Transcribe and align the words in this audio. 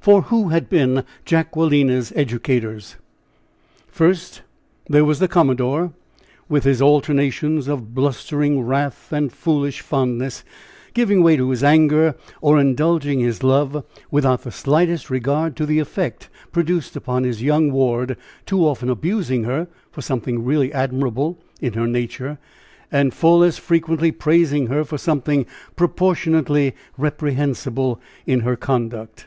For 0.00 0.22
who 0.22 0.50
had 0.50 0.68
been 0.70 1.02
Jacquelina's 1.24 2.12
educators? 2.14 2.94
First, 3.88 4.42
there 4.88 5.04
was 5.04 5.18
the 5.18 5.26
commodore, 5.26 5.94
with 6.48 6.62
his 6.62 6.80
alternations 6.80 7.66
of 7.66 7.92
blustering 7.92 8.60
wrath 8.60 9.12
and 9.12 9.32
foolish 9.32 9.80
fondness, 9.80 10.44
giving 10.94 11.24
way 11.24 11.36
to 11.36 11.50
his 11.50 11.64
anger, 11.64 12.14
or 12.40 12.60
indulging 12.60 13.18
his 13.18 13.42
love, 13.42 13.84
without 14.08 14.42
the 14.42 14.52
slightest 14.52 15.10
regard 15.10 15.56
to 15.56 15.66
the 15.66 15.80
effect 15.80 16.28
produced 16.52 16.94
upon 16.94 17.24
his 17.24 17.42
young 17.42 17.72
ward 17.72 18.16
too 18.44 18.64
often 18.64 18.88
abusing 18.88 19.42
her 19.42 19.66
for 19.90 20.02
something 20.02 20.44
really 20.44 20.72
admirable 20.72 21.36
in 21.60 21.72
her 21.72 21.88
nature 21.88 22.38
and 22.92 23.12
full 23.12 23.42
as 23.42 23.58
frequently 23.58 24.12
praising 24.12 24.68
her 24.68 24.84
for 24.84 24.98
something 24.98 25.44
proportionately 25.74 26.76
reprehensible 26.96 28.00
in 28.24 28.38
her 28.42 28.54
conduct. 28.54 29.26